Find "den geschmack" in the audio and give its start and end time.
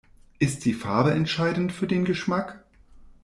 1.85-2.65